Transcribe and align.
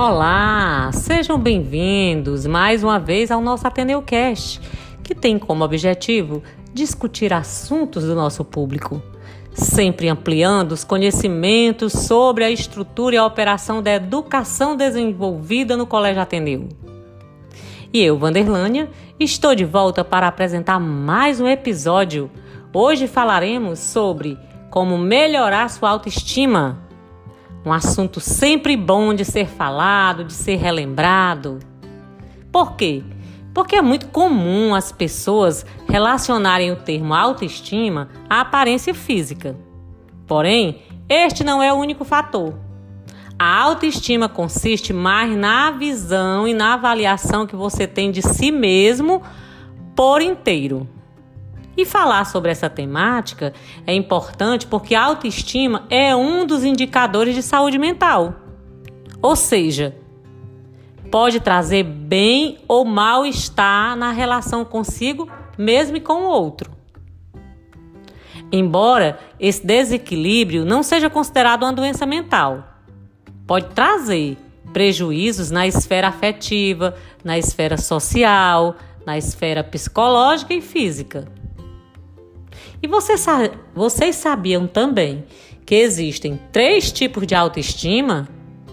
Olá, 0.00 0.92
sejam 0.92 1.36
bem-vindos 1.36 2.46
mais 2.46 2.84
uma 2.84 3.00
vez 3.00 3.32
ao 3.32 3.40
nosso 3.40 3.66
Ateneu 3.66 4.00
Cast, 4.00 4.60
que 5.02 5.12
tem 5.12 5.36
como 5.40 5.64
objetivo 5.64 6.40
discutir 6.72 7.32
assuntos 7.32 8.04
do 8.04 8.14
nosso 8.14 8.44
público, 8.44 9.02
sempre 9.52 10.08
ampliando 10.08 10.70
os 10.70 10.84
conhecimentos 10.84 11.92
sobre 11.92 12.44
a 12.44 12.50
estrutura 12.50 13.16
e 13.16 13.18
a 13.18 13.26
operação 13.26 13.82
da 13.82 13.92
educação 13.92 14.76
desenvolvida 14.76 15.76
no 15.76 15.84
Colégio 15.84 16.22
Ateneu. 16.22 16.68
E 17.92 18.00
eu, 18.00 18.16
Vanderlânia, 18.16 18.88
estou 19.18 19.52
de 19.52 19.64
volta 19.64 20.04
para 20.04 20.28
apresentar 20.28 20.78
mais 20.78 21.40
um 21.40 21.48
episódio. 21.48 22.30
Hoje 22.72 23.08
falaremos 23.08 23.80
sobre 23.80 24.38
como 24.70 24.96
melhorar 24.96 25.68
sua 25.68 25.90
autoestima 25.90 26.86
um 27.68 27.72
assunto 27.72 28.18
sempre 28.18 28.76
bom 28.76 29.12
de 29.12 29.26
ser 29.26 29.46
falado, 29.46 30.24
de 30.24 30.32
ser 30.32 30.56
relembrado. 30.56 31.58
Por 32.50 32.76
quê? 32.76 33.04
Porque 33.52 33.76
é 33.76 33.82
muito 33.82 34.08
comum 34.08 34.74
as 34.74 34.90
pessoas 34.90 35.66
relacionarem 35.86 36.72
o 36.72 36.76
termo 36.76 37.12
autoestima 37.12 38.08
à 38.28 38.40
aparência 38.40 38.94
física. 38.94 39.54
Porém, 40.26 40.80
este 41.08 41.44
não 41.44 41.62
é 41.62 41.70
o 41.70 41.76
único 41.76 42.06
fator. 42.06 42.54
A 43.38 43.60
autoestima 43.60 44.30
consiste 44.30 44.94
mais 44.94 45.36
na 45.36 45.70
visão 45.70 46.48
e 46.48 46.54
na 46.54 46.72
avaliação 46.72 47.46
que 47.46 47.54
você 47.54 47.86
tem 47.86 48.10
de 48.10 48.22
si 48.22 48.50
mesmo 48.50 49.22
por 49.94 50.22
inteiro. 50.22 50.88
E 51.78 51.84
falar 51.84 52.24
sobre 52.24 52.50
essa 52.50 52.68
temática 52.68 53.54
é 53.86 53.94
importante 53.94 54.66
porque 54.66 54.96
a 54.96 55.04
autoestima 55.04 55.86
é 55.88 56.14
um 56.16 56.44
dos 56.44 56.64
indicadores 56.64 57.36
de 57.36 57.42
saúde 57.42 57.78
mental. 57.78 58.34
Ou 59.22 59.36
seja, 59.36 59.94
pode 61.08 61.38
trazer 61.38 61.84
bem 61.84 62.58
ou 62.66 62.84
mal-estar 62.84 63.94
na 63.94 64.10
relação 64.10 64.64
consigo, 64.64 65.30
mesmo 65.56 65.96
e 65.96 66.00
com 66.00 66.24
o 66.24 66.28
outro. 66.28 66.72
Embora 68.50 69.20
esse 69.38 69.64
desequilíbrio 69.64 70.64
não 70.64 70.82
seja 70.82 71.08
considerado 71.08 71.62
uma 71.62 71.72
doença 71.72 72.04
mental, 72.04 72.64
pode 73.46 73.66
trazer 73.66 74.36
prejuízos 74.72 75.52
na 75.52 75.64
esfera 75.64 76.08
afetiva, 76.08 76.96
na 77.22 77.38
esfera 77.38 77.76
social, 77.76 78.74
na 79.06 79.16
esfera 79.16 79.62
psicológica 79.62 80.52
e 80.52 80.60
física. 80.60 81.38
E 82.82 82.86
vocês, 82.86 83.26
vocês 83.74 84.16
sabiam 84.16 84.66
também 84.66 85.24
que 85.66 85.74
existem 85.74 86.40
três 86.52 86.92
tipos 86.92 87.26
de 87.26 87.34
autoestima? 87.34 88.28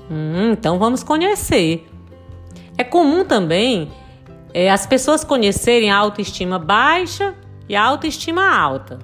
Hum, 0.10 0.52
então 0.52 0.78
vamos 0.78 1.04
conhecer. 1.04 1.88
É 2.78 2.84
comum 2.84 3.26
também 3.26 3.92
é, 4.54 4.70
as 4.70 4.86
pessoas 4.86 5.24
conhecerem 5.24 5.92
a 5.92 5.98
autoestima 5.98 6.60
baixa 6.60 7.34
e 7.68 7.76
a 7.76 7.84
autoestima 7.84 8.48
alta. 8.48 9.00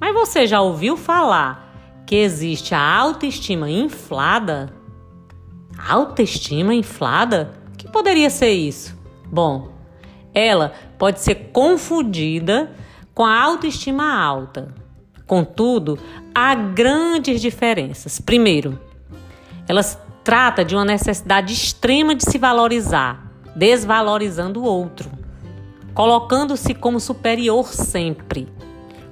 Mas 0.00 0.12
você 0.12 0.46
já 0.46 0.60
ouviu 0.60 0.96
falar 0.96 2.02
que 2.04 2.16
existe 2.16 2.74
a 2.74 2.80
autoestima 2.80 3.70
inflada? 3.70 4.74
Autoestima 5.88 6.74
inflada? 6.74 7.52
O 7.72 7.76
que 7.76 7.88
poderia 7.88 8.28
ser 8.28 8.50
isso? 8.50 8.98
Bom, 9.26 9.70
ela 10.34 10.72
pode 10.98 11.20
ser 11.20 11.50
confundida 11.52 12.72
com 13.14 13.24
a 13.24 13.40
autoestima 13.40 14.14
alta. 14.14 14.74
Contudo, 15.26 15.98
há 16.34 16.54
grandes 16.54 17.40
diferenças. 17.40 18.20
Primeiro, 18.20 18.78
ela 19.68 19.82
trata 20.24 20.64
de 20.64 20.74
uma 20.74 20.84
necessidade 20.84 21.52
extrema 21.52 22.14
de 22.14 22.24
se 22.24 22.38
valorizar, 22.38 23.30
desvalorizando 23.56 24.60
o 24.60 24.64
outro, 24.64 25.10
colocando-se 25.94 26.74
como 26.74 27.00
superior 27.00 27.66
sempre. 27.66 28.48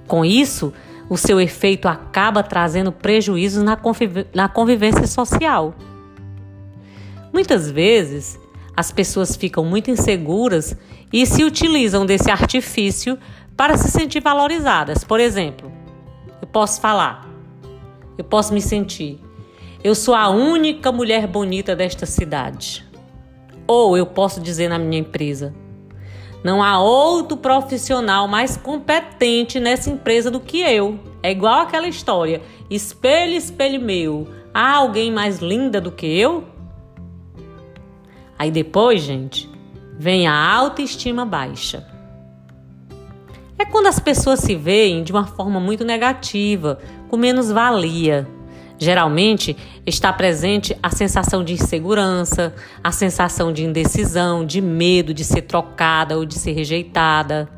Com 0.06 0.24
isso, 0.24 0.72
o 1.08 1.16
seu 1.16 1.40
efeito 1.40 1.88
acaba 1.88 2.42
trazendo 2.42 2.92
prejuízos 2.92 3.62
na, 3.62 3.76
conviv 3.76 4.26
na 4.34 4.48
convivência 4.48 5.06
social. 5.06 5.74
Muitas 7.32 7.70
vezes, 7.70 8.38
as 8.76 8.90
pessoas 8.90 9.36
ficam 9.36 9.64
muito 9.64 9.90
inseguras 9.90 10.76
e 11.12 11.26
se 11.26 11.44
utilizam 11.44 12.06
desse 12.06 12.30
artifício 12.30 13.18
para 13.60 13.76
se 13.76 13.90
sentir 13.90 14.22
valorizadas. 14.22 15.04
Por 15.04 15.20
exemplo, 15.20 15.70
eu 16.40 16.48
posso 16.48 16.80
falar, 16.80 17.28
eu 18.16 18.24
posso 18.24 18.54
me 18.54 18.62
sentir, 18.62 19.20
eu 19.84 19.94
sou 19.94 20.14
a 20.14 20.30
única 20.30 20.90
mulher 20.90 21.26
bonita 21.26 21.76
desta 21.76 22.06
cidade. 22.06 22.82
Ou 23.66 23.98
eu 23.98 24.06
posso 24.06 24.40
dizer 24.40 24.70
na 24.70 24.78
minha 24.78 25.02
empresa, 25.02 25.54
não 26.42 26.62
há 26.62 26.80
outro 26.80 27.36
profissional 27.36 28.26
mais 28.26 28.56
competente 28.56 29.60
nessa 29.60 29.90
empresa 29.90 30.30
do 30.30 30.40
que 30.40 30.60
eu. 30.60 30.98
É 31.22 31.30
igual 31.30 31.60
aquela 31.60 31.86
história: 31.86 32.40
espelho, 32.70 33.34
espelho 33.34 33.78
meu, 33.78 34.26
há 34.54 34.76
alguém 34.76 35.12
mais 35.12 35.40
linda 35.40 35.82
do 35.82 35.92
que 35.92 36.06
eu? 36.06 36.44
Aí 38.38 38.50
depois, 38.50 39.02
gente, 39.02 39.50
vem 39.98 40.26
a 40.26 40.54
autoestima 40.54 41.26
baixa 41.26 41.99
é 43.60 43.64
quando 43.66 43.88
as 43.88 43.98
pessoas 43.98 44.40
se 44.40 44.56
veem 44.56 45.02
de 45.02 45.12
uma 45.12 45.26
forma 45.26 45.60
muito 45.60 45.84
negativa, 45.84 46.78
com 47.08 47.16
menos 47.16 47.50
valia. 47.50 48.26
Geralmente 48.78 49.54
está 49.86 50.10
presente 50.10 50.74
a 50.82 50.88
sensação 50.90 51.44
de 51.44 51.52
insegurança, 51.52 52.54
a 52.82 52.90
sensação 52.90 53.52
de 53.52 53.62
indecisão, 53.62 54.46
de 54.46 54.62
medo 54.62 55.12
de 55.12 55.24
ser 55.24 55.42
trocada 55.42 56.16
ou 56.16 56.24
de 56.24 56.38
ser 56.38 56.52
rejeitada. 56.52 57.50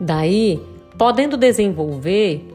Daí, 0.00 0.60
podendo 0.96 1.36
desenvolver 1.36 2.46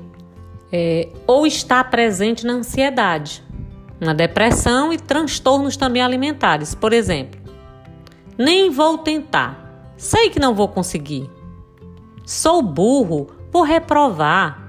é, 0.71 1.09
ou 1.27 1.45
estar 1.45 1.83
presente 1.89 2.45
na 2.45 2.53
ansiedade 2.53 3.48
uma 3.99 4.13
depressão 4.13 4.93
e 4.93 4.97
transtornos 4.97 5.75
também 5.75 6.01
alimentares. 6.01 6.73
Por 6.73 6.93
exemplo, 6.93 7.39
nem 8.37 8.69
vou 8.69 8.97
tentar, 8.97 9.91
sei 9.97 10.29
que 10.29 10.39
não 10.39 10.53
vou 10.55 10.67
conseguir. 10.67 11.29
Sou 12.25 12.61
burro, 12.61 13.27
vou 13.51 13.63
reprovar. 13.63 14.67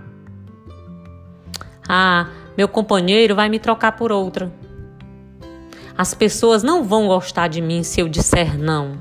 Ah, 1.89 2.29
meu 2.57 2.69
companheiro 2.69 3.35
vai 3.35 3.49
me 3.49 3.59
trocar 3.59 3.93
por 3.93 4.11
outra. 4.11 4.53
As 5.97 6.15
pessoas 6.15 6.63
não 6.63 6.83
vão 6.83 7.07
gostar 7.07 7.49
de 7.49 7.61
mim 7.61 7.83
se 7.83 8.01
eu 8.01 8.09
disser 8.09 8.59
não. 8.59 8.93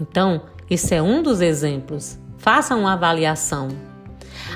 Então, 0.00 0.42
esse 0.70 0.94
é 0.94 1.02
um 1.02 1.22
dos 1.22 1.40
exemplos. 1.40 2.18
Faça 2.38 2.74
uma 2.74 2.94
avaliação. 2.94 3.68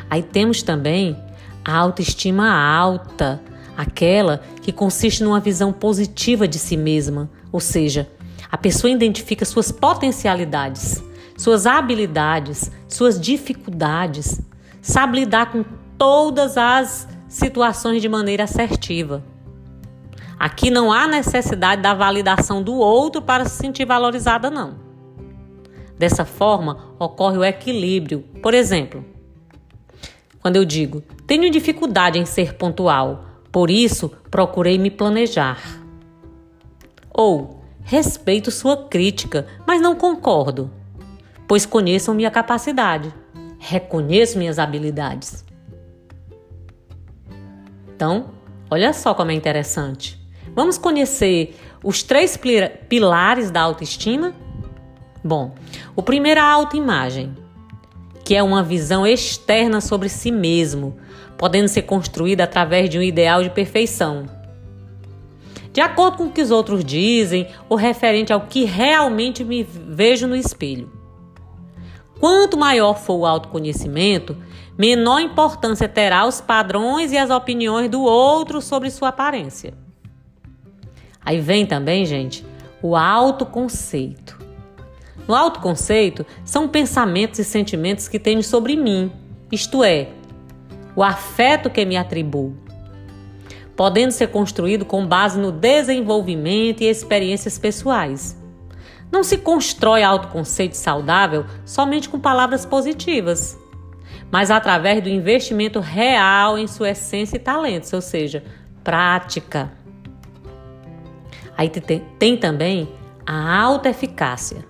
Aí 0.08 0.22
temos 0.22 0.62
também 0.62 1.16
a 1.64 1.76
autoestima 1.76 2.50
alta 2.50 3.40
aquela 3.76 4.42
que 4.62 4.72
consiste 4.72 5.22
numa 5.22 5.40
visão 5.40 5.72
positiva 5.72 6.46
de 6.46 6.58
si 6.58 6.76
mesma, 6.76 7.30
ou 7.52 7.60
seja, 7.60 8.08
a 8.50 8.56
pessoa 8.56 8.90
identifica 8.90 9.44
suas 9.44 9.72
potencialidades, 9.72 11.02
suas 11.36 11.66
habilidades, 11.66 12.70
suas 12.88 13.20
dificuldades, 13.20 14.40
sabe 14.80 15.20
lidar 15.20 15.50
com 15.50 15.64
todas 15.98 16.56
as 16.56 17.08
situações 17.28 18.00
de 18.00 18.08
maneira 18.08 18.44
assertiva. 18.44 19.24
Aqui 20.38 20.70
não 20.70 20.92
há 20.92 21.06
necessidade 21.06 21.82
da 21.82 21.94
validação 21.94 22.62
do 22.62 22.74
outro 22.74 23.22
para 23.22 23.44
se 23.44 23.56
sentir 23.56 23.84
valorizada, 23.84 24.50
não. 24.50 24.76
Dessa 25.98 26.24
forma, 26.24 26.94
ocorre 26.98 27.38
o 27.38 27.44
equilíbrio. 27.44 28.24
Por 28.42 28.52
exemplo, 28.52 29.04
quando 30.40 30.56
eu 30.56 30.64
digo, 30.64 31.02
tenho 31.26 31.50
dificuldade 31.50 32.18
em 32.18 32.26
ser 32.26 32.54
pontual, 32.54 33.24
por 33.54 33.70
isso, 33.70 34.10
procurei 34.32 34.76
me 34.78 34.90
planejar. 34.90 35.62
Ou, 37.08 37.62
respeito 37.84 38.50
sua 38.50 38.88
crítica, 38.88 39.46
mas 39.64 39.80
não 39.80 39.94
concordo, 39.94 40.72
pois 41.46 41.64
conheço 41.64 42.12
minha 42.12 42.32
capacidade, 42.32 43.14
reconheço 43.60 44.38
minhas 44.38 44.58
habilidades. 44.58 45.44
Então, 47.94 48.30
olha 48.68 48.92
só 48.92 49.14
como 49.14 49.30
é 49.30 49.34
interessante. 49.34 50.20
Vamos 50.52 50.76
conhecer 50.76 51.54
os 51.80 52.02
três 52.02 52.36
pilares 52.88 53.52
da 53.52 53.60
autoestima? 53.60 54.34
Bom, 55.22 55.54
o 55.94 56.02
primeiro 56.02 56.40
é 56.40 56.42
a 56.42 56.50
autoimagem, 56.50 57.32
que 58.24 58.34
é 58.34 58.42
uma 58.42 58.62
visão 58.62 59.06
externa 59.06 59.80
sobre 59.80 60.08
si 60.08 60.32
mesmo, 60.32 60.96
podendo 61.36 61.68
ser 61.68 61.82
construída 61.82 62.44
através 62.44 62.88
de 62.88 62.98
um 62.98 63.02
ideal 63.02 63.42
de 63.42 63.50
perfeição. 63.50 64.26
De 65.72 65.80
acordo 65.80 66.16
com 66.16 66.24
o 66.26 66.32
que 66.32 66.40
os 66.40 66.50
outros 66.50 66.84
dizem, 66.84 67.48
ou 67.68 67.76
referente 67.76 68.32
ao 68.32 68.42
que 68.42 68.64
realmente 68.64 69.44
me 69.44 69.62
vejo 69.62 70.26
no 70.26 70.36
espelho. 70.36 70.90
Quanto 72.18 72.56
maior 72.56 72.94
for 72.94 73.14
o 73.16 73.26
autoconhecimento, 73.26 74.36
menor 74.78 75.20
importância 75.20 75.88
terá 75.88 76.24
os 76.26 76.40
padrões 76.40 77.12
e 77.12 77.18
as 77.18 77.28
opiniões 77.28 77.90
do 77.90 78.02
outro 78.02 78.62
sobre 78.62 78.90
sua 78.90 79.08
aparência. 79.08 79.74
Aí 81.20 81.40
vem 81.40 81.66
também, 81.66 82.06
gente, 82.06 82.46
o 82.80 82.94
autoconceito. 82.94 84.43
No 85.26 85.34
autoconceito 85.34 86.26
são 86.44 86.68
pensamentos 86.68 87.38
e 87.38 87.44
sentimentos 87.44 88.08
que 88.08 88.18
tenho 88.18 88.42
sobre 88.42 88.76
mim, 88.76 89.10
isto 89.50 89.82
é, 89.82 90.08
o 90.94 91.02
afeto 91.02 91.70
que 91.70 91.84
me 91.84 91.96
atribuo, 91.96 92.54
podendo 93.74 94.12
ser 94.12 94.28
construído 94.28 94.84
com 94.84 95.06
base 95.06 95.38
no 95.38 95.50
desenvolvimento 95.50 96.82
e 96.82 96.88
experiências 96.88 97.58
pessoais. 97.58 98.36
Não 99.10 99.22
se 99.22 99.38
constrói 99.38 100.02
autoconceito 100.02 100.76
saudável 100.76 101.46
somente 101.64 102.08
com 102.08 102.18
palavras 102.20 102.66
positivas, 102.66 103.58
mas 104.30 104.50
através 104.50 105.02
do 105.02 105.08
investimento 105.08 105.80
real 105.80 106.58
em 106.58 106.66
sua 106.66 106.90
essência 106.90 107.36
e 107.36 107.40
talentos, 107.40 107.92
ou 107.92 108.00
seja, 108.00 108.42
prática. 108.82 109.72
Aí 111.56 111.68
tem, 112.18 112.36
também 112.36 112.88
a 113.24 113.62
autoeficácia, 113.62 114.64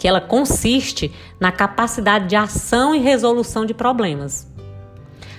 que 0.00 0.08
ela 0.08 0.20
consiste 0.20 1.12
na 1.38 1.52
capacidade 1.52 2.26
de 2.26 2.34
ação 2.34 2.94
e 2.94 2.98
resolução 2.98 3.66
de 3.66 3.74
problemas. 3.74 4.50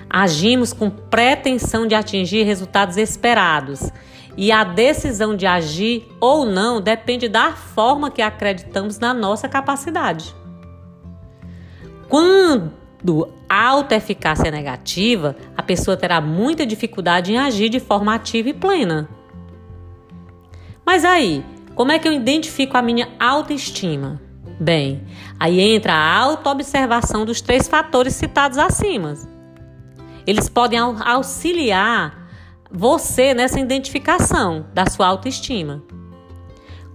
Agimos 0.08 0.72
com 0.72 0.88
pretensão 0.88 1.88
de 1.88 1.96
atingir 1.96 2.44
resultados 2.44 2.96
esperados 2.96 3.92
e 4.38 4.52
a 4.52 4.64
decisão 4.64 5.36
de 5.36 5.48
agir 5.48 6.08
ou 6.20 6.46
não 6.46 6.80
depende 6.80 7.28
da 7.28 7.54
forma 7.54 8.12
que 8.12 8.22
acreditamos 8.22 9.00
na 9.00 9.16
nossa 9.16 9.50
capacidade. 9.50 10.36
Quando 12.08 13.34
a 13.50 13.68
autoeficácia 13.68 14.50
é 14.50 14.52
negativa, 14.52 15.36
a 15.58 15.64
pessoa 15.64 15.98
terá 15.98 16.22
muita 16.22 16.68
dificuldade 16.68 17.34
em 17.34 17.40
agir 17.40 17.70
de 17.70 17.80
forma 17.80 18.14
ativa 18.14 18.50
e 18.50 18.54
plena. 18.54 19.10
Mas 20.86 21.04
aí, 21.04 21.44
como 21.74 21.92
é 21.92 21.98
que 21.98 22.08
eu 22.08 22.14
identifico 22.14 22.78
a 22.78 22.82
minha 22.84 23.10
autoestima? 23.20 24.22
Bem, 24.62 25.02
aí 25.40 25.60
entra 25.60 25.92
a 25.92 26.18
autoobservação 26.20 27.26
dos 27.26 27.42
três 27.42 27.68
fatores 27.68 28.14
citados 28.14 28.60
acima. 28.60 29.18
Eles 30.28 30.48
podem 30.48 30.78
auxiliar 30.78 32.30
você 32.70 33.34
nessa 33.34 33.60
identificação 33.60 34.68
da 34.72 34.86
sua 34.86 35.08
autoestima. 35.08 35.82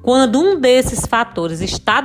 Quando 0.01 0.39
um 0.39 0.61
desses 0.61 1.07
fatores 1.07 1.61
está 1.61 2.01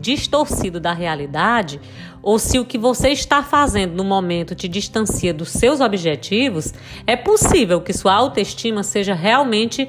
distorcido 0.00 0.80
da 0.80 0.94
realidade, 0.94 1.78
ou 2.22 2.38
se 2.38 2.58
o 2.58 2.64
que 2.64 2.78
você 2.78 3.10
está 3.10 3.42
fazendo 3.42 3.94
no 3.94 4.02
momento 4.02 4.54
te 4.54 4.66
distancia 4.66 5.34
dos 5.34 5.50
seus 5.50 5.82
objetivos, 5.82 6.72
é 7.06 7.16
possível 7.16 7.82
que 7.82 7.92
sua 7.92 8.14
autoestima 8.14 8.82
seja 8.82 9.12
realmente 9.12 9.86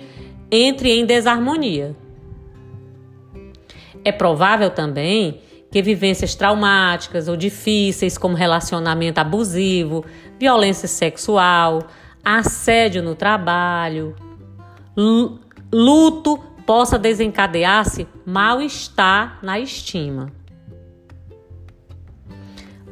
entre 0.52 0.92
em 0.92 1.06
desarmonia. 1.06 1.96
É 4.08 4.12
provável 4.14 4.70
também 4.70 5.42
que 5.70 5.82
vivências 5.82 6.34
traumáticas 6.34 7.28
ou 7.28 7.36
difíceis, 7.36 8.18
como 8.18 8.38
relacionamento 8.38 9.20
abusivo, 9.20 10.06
violência 10.40 10.88
sexual, 10.88 11.84
assédio 12.24 13.04
no 13.04 13.16
trabalho, 13.16 14.16
luto 15.70 16.38
possa 16.66 16.98
desencadear-se 16.98 18.08
mal-estar 18.26 19.40
na 19.44 19.60
estima. 19.60 20.32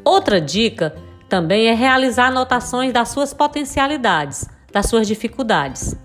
Outra 0.04 0.42
dica 0.42 0.98
também 1.30 1.68
é 1.68 1.74
realizar 1.74 2.28
anotações 2.28 2.92
das 2.92 3.08
suas 3.08 3.34
potencialidades, 3.34 4.50
das 4.70 4.88
suas 4.88 5.08
dificuldades. 5.08 5.98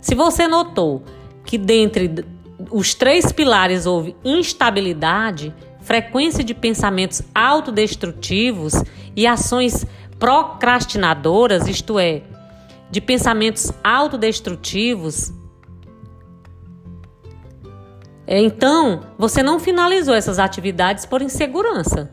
Se 0.00 0.14
você 0.14 0.48
notou 0.48 1.04
que 1.44 1.58
dentre 1.58 2.24
os 2.70 2.94
três 2.94 3.32
pilares 3.32 3.86
houve 3.86 4.16
instabilidade, 4.24 5.54
frequência 5.80 6.42
de 6.42 6.54
pensamentos 6.54 7.22
autodestrutivos 7.34 8.74
e 9.14 9.26
ações 9.26 9.86
procrastinadoras, 10.18 11.68
isto 11.68 11.98
é, 11.98 12.22
de 12.90 13.00
pensamentos 13.00 13.72
autodestrutivos, 13.82 15.32
então 18.26 19.02
você 19.16 19.42
não 19.42 19.60
finalizou 19.60 20.14
essas 20.14 20.38
atividades 20.38 21.06
por 21.06 21.22
insegurança. 21.22 22.10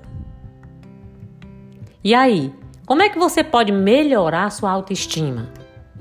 E 2.04 2.14
aí, 2.14 2.54
como 2.86 3.02
é 3.02 3.10
que 3.10 3.18
você 3.18 3.44
pode 3.44 3.72
melhorar 3.72 4.52
sua 4.52 4.70
autoestima? 4.70 5.50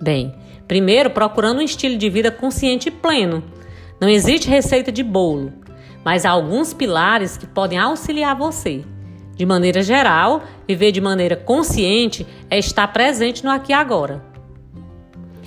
Bem, 0.01 0.35
primeiro 0.69 1.11
procurando 1.11 1.59
um 1.59 1.63
estilo 1.63 1.97
de 1.97 2.11
vida 2.11 2.31
consciente 2.31 2.89
e 2.89 2.93
pleno. 2.93 3.43
Não 4.03 4.09
existe 4.09 4.49
receita 4.49 4.91
de 4.91 5.05
bolo, 5.05 5.53
mas 6.05 6.27
há 6.27 6.31
alguns 6.31 6.75
pilares 6.75 7.37
que 7.37 7.47
podem 7.47 7.79
auxiliar 7.79 8.35
você. 8.35 8.85
De 9.37 9.47
maneira 9.47 9.81
geral, 9.81 10.43
viver 10.67 10.91
de 10.91 11.01
maneira 11.01 11.37
consciente 11.37 12.27
é 12.51 12.59
estar 12.59 12.89
presente 12.89 13.45
no 13.45 13.51
aqui 13.53 13.71
e 13.71 13.75
agora. 13.77 14.21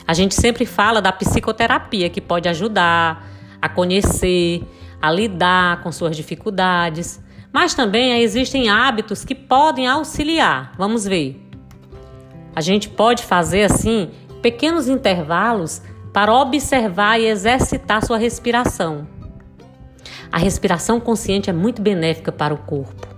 A 0.08 0.14
gente 0.14 0.34
sempre 0.36 0.66
fala 0.66 1.02
da 1.02 1.12
psicoterapia 1.12 2.10
que 2.10 2.22
pode 2.22 2.48
ajudar 2.48 3.28
a 3.62 3.68
conhecer, 3.68 4.64
a 5.02 5.12
lidar 5.12 5.84
com 5.84 5.92
suas 5.92 6.16
dificuldades, 6.16 7.22
mas 7.52 7.76
também 7.76 8.22
existem 8.22 8.70
hábitos 8.70 9.26
que 9.26 9.36
podem 9.36 9.86
auxiliar. 9.86 10.72
Vamos 10.78 11.04
ver. 11.04 11.46
A 12.56 12.62
gente 12.62 12.88
pode 12.88 13.22
fazer 13.22 13.64
assim 13.64 14.12
pequenos 14.42 14.88
intervalos 14.88 15.82
para 16.16 16.34
observar 16.34 17.20
e 17.20 17.26
exercitar 17.26 18.06
sua 18.06 18.18
respiração. 18.18 19.06
A 20.32 20.38
respiração 20.38 20.98
consciente 20.98 21.50
é 21.50 21.54
muito 21.54 21.82
benéfica 21.82 22.32
para 22.32 22.54
o 22.54 22.58
corpo 22.58 23.14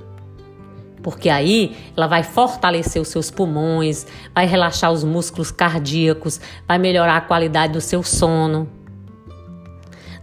porque 1.03 1.29
aí 1.29 1.77
ela 1.95 2.05
vai 2.05 2.21
fortalecer 2.21 3.01
os 3.01 3.07
seus 3.07 3.31
pulmões, 3.31 4.05
vai 4.35 4.45
relaxar 4.45 4.91
os 4.91 5.05
músculos 5.05 5.51
cardíacos, 5.51 6.41
vai 6.67 6.77
melhorar 6.77 7.15
a 7.15 7.21
qualidade 7.21 7.71
do 7.71 7.79
seu 7.79 8.03
sono. 8.03 8.67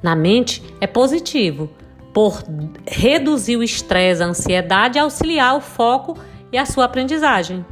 Na 0.02 0.14
mente 0.14 0.62
é 0.82 0.86
positivo, 0.86 1.70
por 2.12 2.42
reduzir 2.86 3.56
o 3.56 3.62
estresse, 3.62 4.22
a 4.22 4.26
ansiedade 4.26 4.98
auxiliar 4.98 5.56
o 5.56 5.60
foco 5.62 6.18
e 6.52 6.58
a 6.58 6.66
sua 6.66 6.84
aprendizagem. 6.84 7.64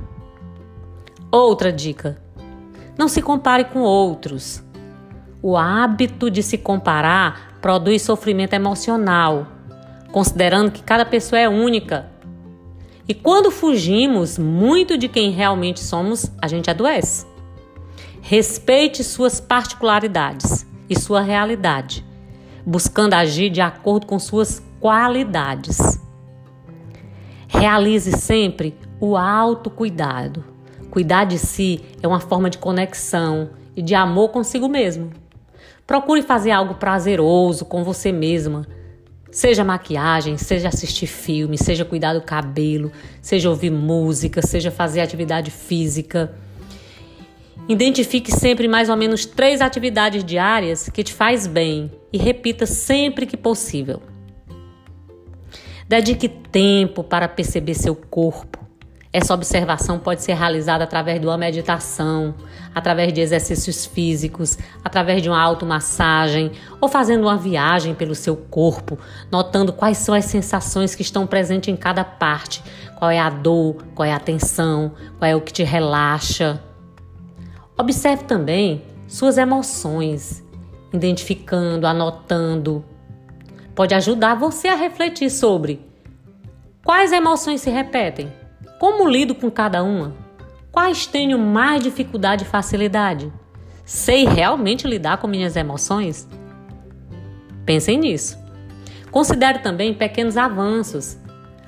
Outra 1.30 1.70
dica: 1.70 2.18
não 2.96 3.08
se 3.08 3.20
compare 3.20 3.64
com 3.64 3.80
outros. 3.80 4.64
O 5.42 5.56
hábito 5.56 6.30
de 6.30 6.42
se 6.42 6.56
comparar 6.56 7.58
produz 7.60 8.02
sofrimento 8.02 8.54
emocional, 8.54 9.48
considerando 10.12 10.70
que 10.70 10.82
cada 10.82 11.04
pessoa 11.04 11.40
é 11.40 11.48
única 11.48 12.12
e 13.08 13.14
quando 13.14 13.50
fugimos 13.50 14.38
muito 14.38 14.96
de 14.96 15.08
quem 15.08 15.30
realmente 15.30 15.80
somos, 15.80 16.30
a 16.40 16.46
gente 16.46 16.70
adoece. 16.70 17.26
Respeite 18.20 19.02
suas 19.02 19.40
particularidades 19.40 20.64
e 20.88 20.98
sua 20.98 21.20
realidade, 21.20 22.06
buscando 22.64 23.14
agir 23.14 23.50
de 23.50 23.60
acordo 23.60 24.06
com 24.06 24.18
suas 24.18 24.62
qualidades. 24.80 26.00
Realize 27.48 28.12
sempre 28.12 28.78
o 29.00 29.16
autocuidado. 29.16 30.44
Cuidar 30.90 31.24
de 31.24 31.38
si 31.38 31.80
é 32.00 32.06
uma 32.06 32.20
forma 32.20 32.48
de 32.48 32.58
conexão 32.58 33.50
e 33.74 33.82
de 33.82 33.94
amor 33.94 34.28
consigo 34.28 34.68
mesmo. 34.68 35.21
Procure 35.86 36.22
fazer 36.22 36.50
algo 36.50 36.74
prazeroso 36.74 37.64
com 37.64 37.82
você 37.82 38.12
mesma 38.12 38.66
Seja 39.32 39.64
maquiagem, 39.64 40.36
seja 40.36 40.68
assistir 40.68 41.06
filme, 41.06 41.56
seja 41.56 41.86
cuidar 41.86 42.12
do 42.12 42.20
cabelo, 42.20 42.92
seja 43.22 43.48
ouvir 43.48 43.70
música, 43.70 44.42
seja 44.42 44.70
fazer 44.70 45.00
atividade 45.00 45.50
física. 45.50 46.34
Identifique 47.66 48.30
sempre 48.30 48.68
mais 48.68 48.90
ou 48.90 48.96
menos 48.96 49.24
três 49.24 49.62
atividades 49.62 50.22
diárias 50.22 50.90
que 50.90 51.02
te 51.02 51.14
faz 51.14 51.46
bem 51.46 51.90
e 52.12 52.18
repita 52.18 52.66
sempre 52.66 53.24
que 53.24 53.34
possível. 53.34 54.02
Dedique 55.88 56.28
tempo 56.28 57.02
para 57.02 57.26
perceber 57.26 57.72
seu 57.72 57.96
corpo, 57.96 58.58
essa 59.12 59.34
observação 59.34 59.98
pode 59.98 60.22
ser 60.22 60.34
realizada 60.34 60.84
através 60.84 61.20
de 61.20 61.26
uma 61.26 61.36
meditação, 61.36 62.34
através 62.74 63.12
de 63.12 63.20
exercícios 63.20 63.84
físicos, 63.84 64.56
através 64.82 65.20
de 65.20 65.28
uma 65.28 65.40
automassagem 65.40 66.52
ou 66.80 66.88
fazendo 66.88 67.24
uma 67.24 67.36
viagem 67.36 67.94
pelo 67.94 68.14
seu 68.14 68.34
corpo, 68.34 68.98
notando 69.30 69.72
quais 69.72 69.98
são 69.98 70.14
as 70.14 70.24
sensações 70.24 70.94
que 70.94 71.02
estão 71.02 71.26
presentes 71.26 71.68
em 71.68 71.76
cada 71.76 72.02
parte, 72.02 72.62
qual 72.96 73.10
é 73.10 73.18
a 73.18 73.28
dor, 73.28 73.84
qual 73.94 74.08
é 74.08 74.14
a 74.14 74.20
tensão, 74.20 74.92
qual 75.18 75.30
é 75.30 75.36
o 75.36 75.40
que 75.40 75.52
te 75.52 75.62
relaxa. 75.62 76.62
Observe 77.78 78.24
também 78.24 78.82
suas 79.06 79.36
emoções, 79.36 80.42
identificando, 80.92 81.86
anotando. 81.86 82.82
Pode 83.74 83.94
ajudar 83.94 84.36
você 84.36 84.68
a 84.68 84.74
refletir 84.74 85.28
sobre 85.30 85.92
Quais 86.84 87.12
emoções 87.12 87.60
se 87.60 87.70
repetem? 87.70 88.41
Como 88.82 89.08
lido 89.08 89.32
com 89.32 89.48
cada 89.48 89.80
uma? 89.84 90.12
Quais 90.72 91.06
tenho 91.06 91.38
mais 91.38 91.84
dificuldade 91.84 92.42
e 92.42 92.48
facilidade? 92.48 93.32
Sei 93.84 94.24
realmente 94.24 94.88
lidar 94.88 95.18
com 95.18 95.28
minhas 95.28 95.54
emoções? 95.54 96.28
Pensem 97.64 97.96
nisso. 97.96 98.36
Considere 99.08 99.60
também 99.60 99.94
pequenos 99.94 100.36
avanços. 100.36 101.16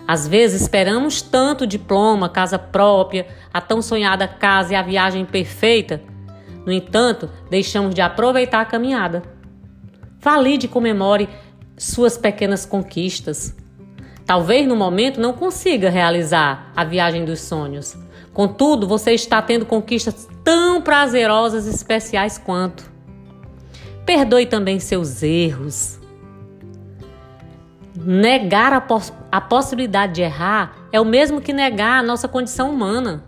Às 0.08 0.26
vezes 0.26 0.62
esperamos 0.62 1.22
tanto 1.22 1.68
diploma, 1.68 2.28
casa 2.28 2.58
própria, 2.58 3.28
a 3.52 3.60
tão 3.60 3.80
sonhada 3.80 4.26
casa 4.26 4.72
e 4.72 4.76
a 4.76 4.82
viagem 4.82 5.24
perfeita. 5.24 6.02
No 6.66 6.72
entanto, 6.72 7.30
deixamos 7.48 7.94
de 7.94 8.00
aproveitar 8.00 8.60
a 8.60 8.64
caminhada. 8.64 9.22
Valide 10.18 10.66
e 10.66 10.68
comemore 10.68 11.28
suas 11.78 12.18
pequenas 12.18 12.66
conquistas. 12.66 13.54
Talvez 14.26 14.66
no 14.66 14.74
momento 14.74 15.20
não 15.20 15.34
consiga 15.34 15.90
realizar 15.90 16.72
a 16.74 16.82
viagem 16.84 17.24
dos 17.24 17.40
sonhos. 17.40 17.96
Contudo, 18.32 18.88
você 18.88 19.12
está 19.12 19.40
tendo 19.42 19.66
conquistas 19.66 20.28
tão 20.42 20.80
prazerosas 20.80 21.66
e 21.66 21.70
especiais 21.70 22.38
quanto. 22.38 22.90
Perdoe 24.06 24.46
também 24.46 24.80
seus 24.80 25.22
erros. 25.22 25.98
Negar 27.94 28.72
a, 28.72 28.82
a 29.30 29.40
possibilidade 29.40 30.14
de 30.14 30.22
errar 30.22 30.74
é 30.90 31.00
o 31.00 31.04
mesmo 31.04 31.40
que 31.40 31.52
negar 31.52 32.00
a 32.00 32.02
nossa 32.02 32.26
condição 32.26 32.70
humana. 32.70 33.24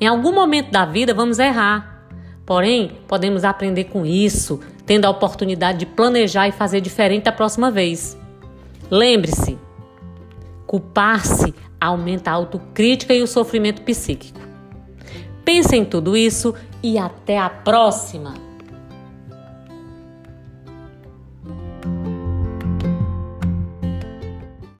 Em 0.00 0.06
algum 0.06 0.32
momento 0.32 0.70
da 0.70 0.84
vida 0.84 1.14
vamos 1.14 1.38
errar. 1.38 2.04
Porém, 2.44 2.98
podemos 3.08 3.42
aprender 3.42 3.84
com 3.84 4.04
isso, 4.04 4.60
tendo 4.84 5.06
a 5.06 5.10
oportunidade 5.10 5.78
de 5.78 5.86
planejar 5.86 6.46
e 6.46 6.52
fazer 6.52 6.80
diferente 6.80 7.24
da 7.24 7.32
próxima 7.32 7.70
vez. 7.70 8.16
Lembre-se, 8.88 9.58
culpar-se 10.66 11.54
aumenta 11.80 12.30
a 12.30 12.34
autocrítica 12.34 13.14
e 13.14 13.22
o 13.22 13.26
sofrimento 13.26 13.82
psíquico. 13.82 14.40
Pense 15.44 15.76
em 15.76 15.84
tudo 15.84 16.16
isso 16.16 16.54
e 16.82 16.98
até 16.98 17.38
a 17.38 17.48
próxima! 17.48 18.45